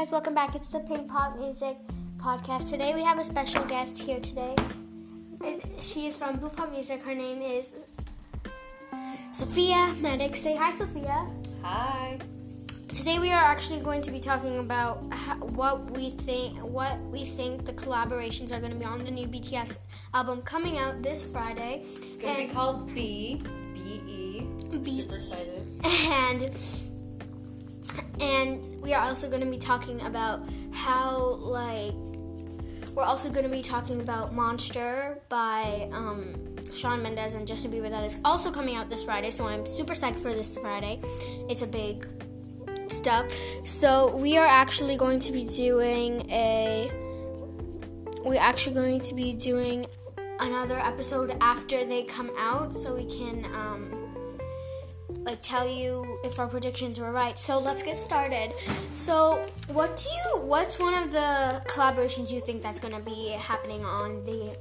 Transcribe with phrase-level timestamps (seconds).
[0.00, 0.54] guys, welcome back.
[0.54, 1.76] It's the Pink Pop Music
[2.16, 2.70] Podcast.
[2.70, 4.54] Today we have a special guest here today.
[5.44, 7.02] And she is from Blue Pop Music.
[7.02, 7.74] Her name is
[9.32, 10.36] Sophia Medic.
[10.36, 11.26] Say hi, Sophia.
[11.62, 12.18] Hi.
[12.88, 17.26] Today we are actually going to be talking about how, what we think what we
[17.26, 19.76] think the collaborations are going to be on the new BTS
[20.14, 21.82] album coming out this Friday.
[21.82, 23.42] It's gonna be called B
[23.74, 24.46] B E.
[24.78, 25.66] B- Super excited.
[25.84, 26.50] and
[28.20, 31.94] and we are also going to be talking about how like
[32.94, 36.34] we're also going to be talking about Monster by um,
[36.74, 39.30] Shawn Mendes and Justin Bieber that is also coming out this Friday.
[39.30, 41.00] So I'm super psyched for this Friday.
[41.48, 42.06] It's a big
[42.88, 43.32] stuff.
[43.64, 46.90] So we are actually going to be doing a
[48.24, 49.86] we're actually going to be doing
[50.40, 53.99] another episode after they come out so we can um,
[55.24, 57.38] like tell you if our predictions were right.
[57.38, 58.52] So let's get started.
[58.94, 63.84] So what do you what's one of the collaborations you think that's gonna be happening
[63.84, 64.56] on the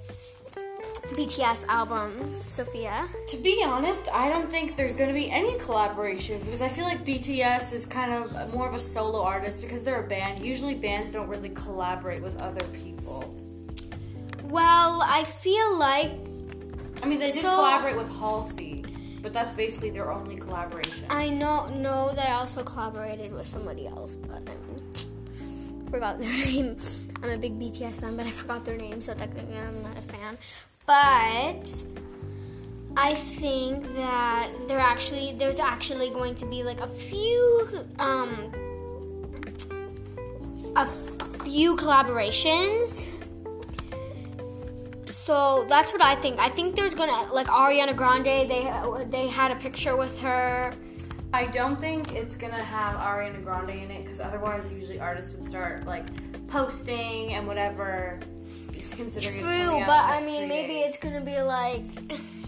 [1.16, 2.12] BTS album,
[2.46, 3.08] Sophia?
[3.30, 7.06] To be honest, I don't think there's gonna be any collaborations because I feel like
[7.06, 10.44] BTS is kind of more of a solo artist because they're a band.
[10.46, 13.34] Usually, bands don't really collaborate with other people.
[14.44, 16.12] Well, I feel like
[17.02, 18.69] I mean, they did So- collaborate with Halsey,
[19.22, 21.06] but that's basically their only collaboration.
[21.10, 26.78] I know no they also collaborated with somebody else, but I forgot their name.
[27.22, 30.02] I'm a big BTS fan, but I forgot their name, so technically I'm not a
[30.02, 30.38] fan.
[30.86, 31.70] But
[32.98, 37.68] I think that there actually there's actually going to be like a few
[38.00, 38.52] um
[40.76, 40.86] a
[41.44, 43.04] few collaborations.
[45.30, 46.40] So that's what I think.
[46.40, 48.50] I think there's gonna like Ariana Grande.
[48.50, 48.64] They
[49.12, 50.74] they had a picture with her.
[51.32, 55.46] I don't think it's gonna have Ariana Grande in it because otherwise, usually artists would
[55.46, 56.08] start like
[56.48, 58.20] posting and whatever.
[58.96, 60.88] Considering True, but I mean, maybe days.
[60.88, 61.86] it's gonna be like,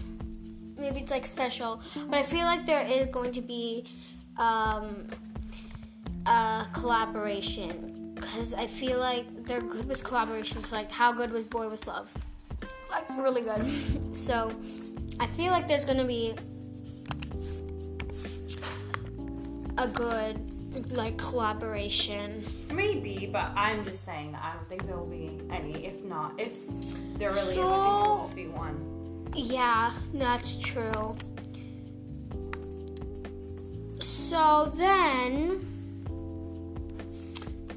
[0.76, 1.80] maybe it's like special.
[2.10, 3.84] But I feel like there is going to be
[4.38, 5.06] um,
[6.26, 10.72] a collaboration because I feel like they're good with collaborations.
[10.72, 12.08] Like, how good was Boy with Luv?
[12.92, 14.16] Like, really good.
[14.16, 14.52] so,
[15.18, 16.34] I feel like there's gonna be
[19.78, 20.38] a good
[20.90, 22.44] like collaboration.
[22.70, 25.86] Maybe, but I'm just saying that I don't think there will be any.
[25.86, 26.52] If not, if
[27.18, 29.32] there really is, I think there will just be one.
[29.34, 31.16] Yeah, that's true.
[34.00, 35.60] So then,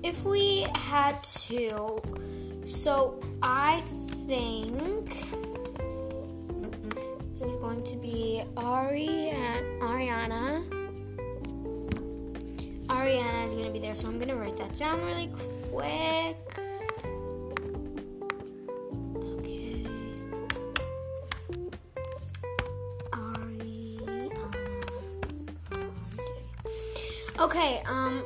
[0.03, 2.01] if we had to,
[2.65, 3.83] so I
[4.25, 5.07] think
[7.39, 10.63] there's going to be Ari and Ariana.
[12.87, 15.29] Ariana is going to be there, so I'm going to write that down really
[15.69, 16.37] quick.
[19.37, 19.85] Okay.
[27.39, 28.23] Okay, um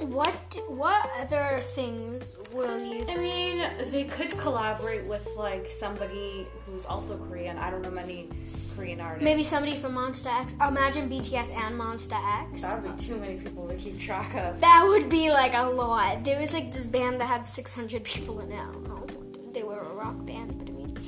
[0.00, 6.84] what what other things will you I mean, they could collaborate with like somebody who's
[6.86, 7.56] also Korean.
[7.58, 8.28] I don't know many
[8.74, 9.24] Korean artists.
[9.24, 10.54] maybe somebody from Monsta X?
[10.54, 12.18] Imagine BTS and Monsta
[12.52, 12.62] X.
[12.62, 14.60] that would be too many people to keep track of.
[14.60, 16.24] That would be like a lot.
[16.24, 18.58] There was like this band that had 600 people in it.
[18.58, 19.06] I don't know.
[19.52, 20.98] They were a rock band, but I mean.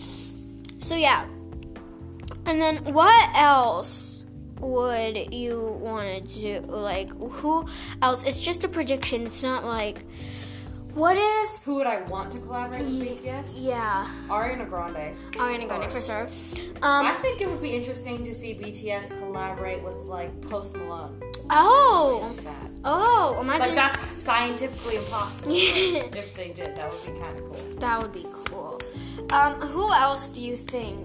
[0.79, 1.27] So yeah.
[2.47, 4.08] And then what else
[4.61, 6.61] would you want to do?
[6.67, 7.67] Like, who
[8.03, 8.23] else?
[8.25, 9.23] It's just a prediction.
[9.23, 10.05] It's not like.
[10.95, 11.63] What if.
[11.63, 13.45] Who would I want to collaborate with BTS?
[13.55, 14.09] Yeah.
[14.29, 15.15] Ariana Grande.
[15.33, 16.29] Ariana Grande for sure.
[16.83, 21.21] I Um, think it would be interesting to see BTS collaborate with like Post Malone.
[21.51, 22.35] oh.
[22.45, 22.55] Like.
[22.85, 23.75] Oh, imagine.
[23.77, 25.53] Like that's scientifically impossible.
[25.55, 27.75] if they did, that would be kind of cool.
[27.79, 28.81] That would be cool.
[29.33, 30.99] Um, who else do you think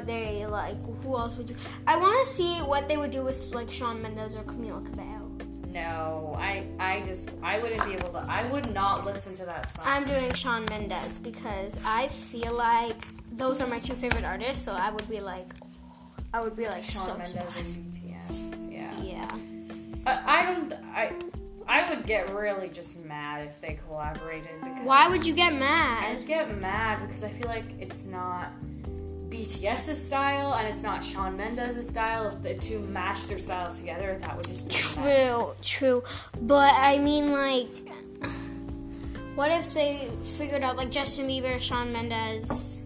[0.00, 0.76] they like?
[1.02, 1.56] Who else would you?
[1.86, 5.26] I want to see what they would do with like Shawn Mendes or Camila Cabello.
[5.72, 8.24] No, I I just I wouldn't be able to.
[8.28, 9.84] I would not listen to that song.
[9.86, 12.96] I'm doing Shawn Mendes because I feel like
[13.32, 14.64] those are my two favorite artists.
[14.64, 15.52] So I would be like,
[16.34, 17.76] I would be like Shawn so Mendes surprised.
[17.76, 18.72] and BTS.
[18.72, 19.02] Yeah.
[19.02, 19.36] Yeah.
[20.06, 20.72] I, I don't.
[20.94, 21.12] I
[21.68, 24.50] I would get really just mad if they collaborated.
[24.60, 26.16] Because Why would you get mad?
[26.16, 28.50] I'd get mad because I feel like it's not
[29.30, 32.28] BTS's style and it's not Shawn Mendes' style.
[32.28, 35.26] If the two match their styles together, that would just be a mess.
[35.28, 36.02] True, true.
[36.42, 37.68] But I mean, like,
[39.36, 42.80] what if they figured out like Justin Bieber, Shawn Mendes?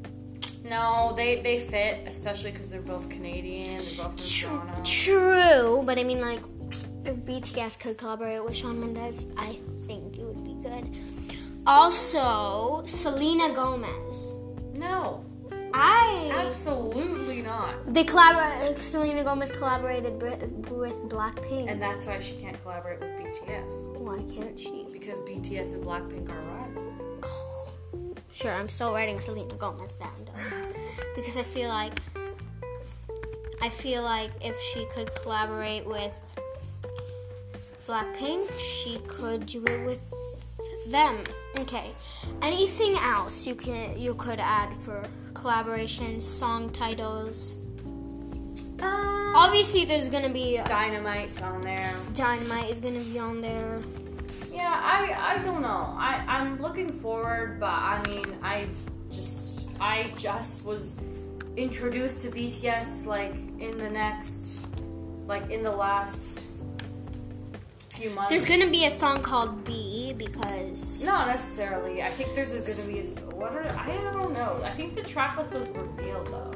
[0.64, 3.82] No, they they fit, especially because they're both Canadian.
[3.85, 4.82] They're both from Tr- Toronto.
[4.85, 6.40] True, but I mean, like,
[7.05, 10.88] if BTS could collaborate with Shawn Mendes, I think it would be good.
[11.67, 14.35] Also, Selena Gomez.
[14.75, 15.25] No,
[15.76, 17.93] I absolutely not.
[17.93, 18.79] they collaborate.
[18.79, 20.41] Selena Gomez collaborated with,
[21.09, 21.69] Blackpink.
[21.71, 24.87] And that's why she can't collaborate with BTS Why can't she?
[24.93, 28.15] because BTS and Blackpink are rivals.
[28.32, 30.11] Sure, I'm still writing Selena Gomez down
[31.17, 31.99] because I feel like
[33.61, 36.12] I feel like if she could collaborate with
[37.88, 40.05] Blackpink, she could do it with
[40.91, 41.23] them.
[41.59, 41.91] Okay.
[42.43, 47.57] Anything else you can you could add for collaborations, song titles?
[48.81, 51.95] Um, Obviously, there's gonna be Dynamite's on there.
[52.15, 53.83] Dynamite is gonna be on there.
[54.53, 55.95] Yeah, I I don't know.
[55.99, 58.67] I I'm looking forward, but I mean, I
[59.11, 60.95] just I just was
[61.57, 64.67] introduced to BTS like in the next
[65.27, 66.41] like in the last
[67.94, 68.31] few months.
[68.31, 72.02] There's gonna be a song called B because Not necessarily.
[72.02, 73.05] I think there's to be a
[73.35, 74.61] what are I don't know.
[74.64, 76.50] I think the track list was revealed though.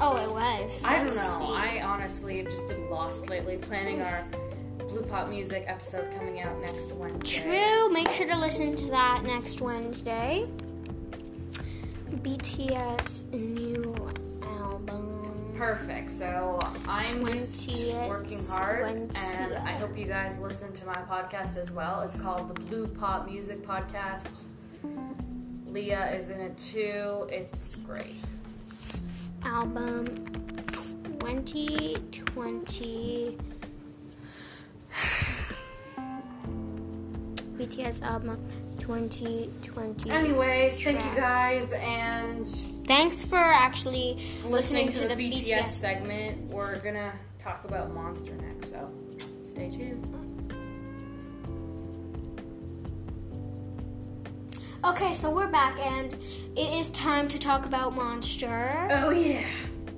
[0.00, 0.82] oh, it was.
[0.84, 1.12] I don't know.
[1.12, 1.54] see.
[1.54, 4.24] I honestly have just been lost lately planning our
[4.78, 7.42] Blue Pop Music episode coming out next Wednesday.
[7.42, 7.92] True.
[7.92, 10.48] Make sure to listen to that next Wednesday.
[12.10, 13.24] BTS.
[15.60, 16.10] Perfect.
[16.10, 16.58] So
[16.88, 17.68] I'm just
[18.08, 22.00] working hard, and I hope you guys listen to my podcast as well.
[22.00, 24.46] It's called the Blue Pop Music Podcast.
[25.66, 27.28] Leah is in it too.
[27.30, 28.16] It's great.
[29.44, 30.06] Album
[31.18, 33.36] 2020.
[37.58, 38.38] BTS album
[38.78, 40.10] 2020.
[40.10, 42.48] Anyways, thank you guys, and
[42.90, 44.14] Thanks for actually
[44.44, 46.50] listening, listening, to, the, BTS, segment.
[46.50, 48.90] We're gonna talk about Monster next, so
[49.44, 50.52] stay tuned.
[54.84, 56.14] Okay, so we're back and
[56.56, 58.88] it is time to talk about Monster.
[58.90, 59.46] Oh yeah,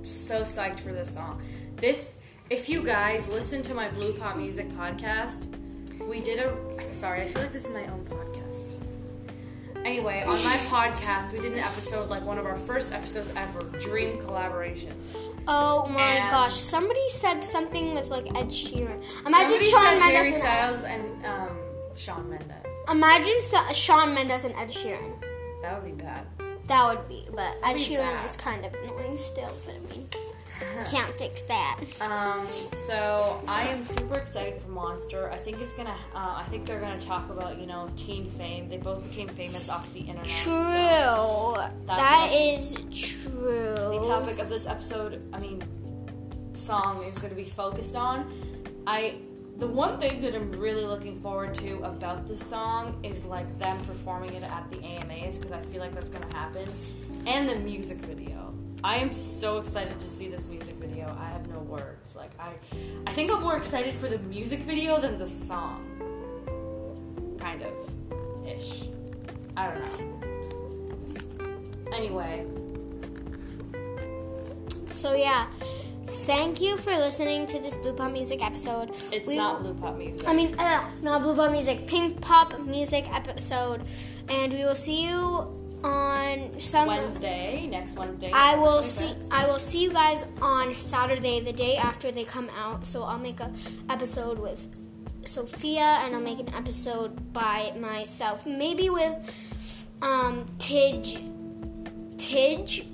[0.03, 1.41] so psyched for this song.
[1.77, 2.19] This,
[2.51, 5.47] if you guys listen to my Blue Pop Music podcast,
[5.99, 6.55] we did a.
[6.79, 8.22] I'm sorry, I feel like this is my own podcast.
[9.85, 13.59] Anyway, on my podcast, we did an episode like one of our first episodes ever,
[13.79, 14.93] Dream Collaboration.
[15.47, 19.01] Oh my And- gosh, somebody said something with like Ed Sheeran.
[19.27, 20.35] Imagine Somebody Shawn said Harry Mendes.
[20.35, 21.57] And, Styles and um,
[21.97, 22.73] Shawn Mendes.
[22.89, 23.39] imagine
[23.73, 25.11] Shawn Mendes and Ed Sheeran.
[25.61, 26.25] That would be bad.
[26.67, 28.25] That would be, but Ed be Sheeran bad.
[28.25, 29.51] is kind of annoying still.
[29.65, 30.07] But I mean,
[30.91, 31.79] can't fix that.
[32.01, 35.29] Um, so I am super excited for Monster.
[35.31, 35.95] I think it's gonna.
[36.13, 38.67] Uh, I think they're gonna talk about you know teen fame.
[38.67, 40.25] They both became famous off the internet.
[40.25, 43.73] True, so that is true.
[43.75, 45.63] the topic of this episode, I mean,
[46.53, 48.31] song is gonna be focused on.
[48.87, 49.15] I.
[49.55, 53.77] The one thing that I'm really looking forward to about this song is like them
[53.85, 56.67] performing it at the AMAs because I feel like that's gonna happen,
[57.27, 58.53] and the music video.
[58.83, 61.05] I am so excited to see this music video.
[61.19, 62.15] I have no words.
[62.15, 62.51] Like I,
[63.07, 65.87] I think I'm more excited for the music video than the song.
[67.39, 67.73] Kind of,
[68.45, 68.83] ish.
[69.55, 70.19] I don't know.
[71.95, 72.45] Anyway,
[74.95, 75.47] So yeah,
[76.25, 78.91] thank you for listening to this Blue Pop Music episode.
[79.11, 80.27] it's We- not blue pop music.
[80.27, 83.83] I mean, uh, not Blue Pop Music, Pink Pop Music episode,
[84.27, 86.87] and we will see you on some.
[86.87, 88.31] Wednesday, next Wednesday.
[88.33, 88.83] I will 25th.
[88.83, 89.15] see.
[89.31, 92.85] I will see you guys on Saturday, the day after they come out.
[92.85, 93.51] So I'll make a
[93.89, 94.69] episode with
[95.25, 99.15] Sophia, and I'll make an episode by myself, maybe with
[100.01, 101.17] um, Tidge.
[102.17, 102.87] Tidge,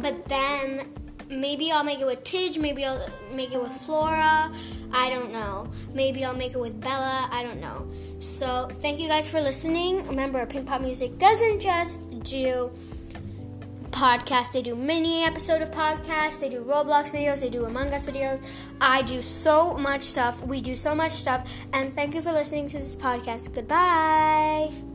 [0.00, 0.86] but then
[1.28, 2.58] maybe I'll make it with Tidge.
[2.58, 4.52] Maybe I'll make it with Flora.
[4.92, 5.70] I don't know.
[5.94, 7.28] Maybe I'll make it with Bella.
[7.30, 7.88] I don't know.
[8.18, 10.06] So thank you guys for listening.
[10.06, 12.70] Remember, Pink Pop Music doesn't just do
[13.90, 14.52] podcasts.
[14.52, 16.40] They do mini episode of podcasts.
[16.40, 17.40] They do Roblox videos.
[17.40, 18.44] They do Among Us videos.
[18.80, 20.42] I do so much stuff.
[20.42, 21.48] We do so much stuff.
[21.72, 23.54] And thank you for listening to this podcast.
[23.54, 24.91] Goodbye.